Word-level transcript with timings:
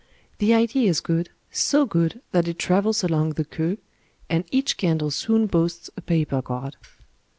The 0.39 0.55
idea 0.55 0.89
is 0.89 0.99
good, 0.99 1.29
so 1.51 1.85
good 1.85 2.21
that 2.31 2.47
it 2.47 2.57
travels 2.57 3.03
along 3.03 3.33
the 3.33 3.45
queue^ 3.45 3.77
and 4.31 4.43
each 4.49 4.75
candle 4.77 5.11
soon 5.11 5.45
boasts 5.45 5.91
a 5.95 6.01
paper 6.01 6.41
guard. 6.41 6.75